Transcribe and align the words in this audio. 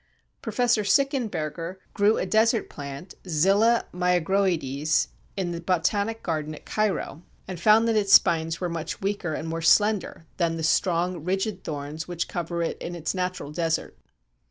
Professor 0.41 0.81
Sickenberger 0.83 1.75
grew 1.93 2.17
a 2.17 2.25
desert 2.25 2.71
plant 2.71 3.13
(Zilla 3.27 3.85
myagroides) 3.93 5.09
in 5.37 5.51
the 5.51 5.61
Botanic 5.61 6.23
Garden 6.23 6.55
at 6.55 6.65
Cairo, 6.65 7.21
and 7.47 7.59
found 7.59 7.87
that 7.87 7.95
its 7.95 8.11
spines 8.11 8.59
were 8.59 8.67
much 8.67 8.99
weaker 9.01 9.35
and 9.35 9.47
more 9.47 9.61
slender 9.61 10.25
than 10.37 10.57
the 10.57 10.63
strong 10.63 11.23
rigid 11.23 11.63
thorns 11.63 12.07
which 12.07 12.27
cover 12.27 12.63
it 12.63 12.79
in 12.81 12.95
its 12.95 13.13
natural 13.13 13.51
desert. 13.51 13.95